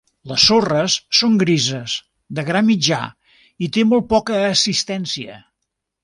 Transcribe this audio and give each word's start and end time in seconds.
Les 0.29 0.43
sorres 0.51 0.93
són 1.17 1.33
grises 1.41 1.97
de 2.39 2.45
gra 2.47 2.63
mitjà 2.69 3.01
i 3.67 3.69
té 3.75 3.83
molt 3.91 4.07
poca 4.15 4.39
assistència. 4.47 5.37